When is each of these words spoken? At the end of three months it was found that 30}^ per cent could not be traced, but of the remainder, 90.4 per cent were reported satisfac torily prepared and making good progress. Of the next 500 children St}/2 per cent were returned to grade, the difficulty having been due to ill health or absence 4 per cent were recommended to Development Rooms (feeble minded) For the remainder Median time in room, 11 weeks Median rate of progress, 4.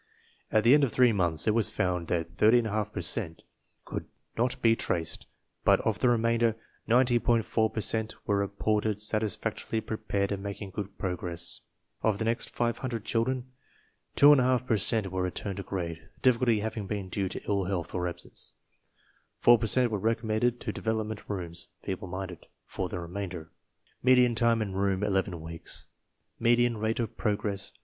At 0.51 0.63
the 0.63 0.73
end 0.73 0.83
of 0.83 0.91
three 0.91 1.11
months 1.11 1.47
it 1.47 1.53
was 1.53 1.69
found 1.69 2.07
that 2.07 2.35
30}^ 2.37 2.91
per 2.91 3.01
cent 3.01 3.43
could 3.85 4.07
not 4.35 4.59
be 4.59 4.75
traced, 4.75 5.27
but 5.63 5.79
of 5.81 5.99
the 5.99 6.09
remainder, 6.09 6.55
90.4 6.89 7.71
per 7.71 7.81
cent 7.81 8.15
were 8.25 8.37
reported 8.39 8.97
satisfac 8.97 9.57
torily 9.63 9.85
prepared 9.85 10.31
and 10.31 10.41
making 10.41 10.71
good 10.71 10.97
progress. 10.97 11.61
Of 12.01 12.17
the 12.17 12.25
next 12.25 12.49
500 12.49 13.05
children 13.05 13.51
St}/2 14.17 14.65
per 14.65 14.77
cent 14.77 15.11
were 15.11 15.21
returned 15.21 15.57
to 15.57 15.61
grade, 15.63 15.99
the 16.15 16.19
difficulty 16.23 16.61
having 16.61 16.87
been 16.87 17.07
due 17.07 17.29
to 17.29 17.41
ill 17.47 17.65
health 17.65 17.93
or 17.93 18.07
absence 18.07 18.53
4 19.37 19.59
per 19.59 19.67
cent 19.67 19.91
were 19.91 19.99
recommended 19.99 20.59
to 20.61 20.73
Development 20.73 21.21
Rooms 21.29 21.67
(feeble 21.83 22.07
minded) 22.07 22.47
For 22.65 22.89
the 22.89 22.99
remainder 22.99 23.51
Median 24.01 24.33
time 24.33 24.63
in 24.63 24.73
room, 24.73 25.03
11 25.03 25.39
weeks 25.41 25.85
Median 26.39 26.77
rate 26.77 26.99
of 26.99 27.15
progress, 27.17 27.69
4. 27.73 27.79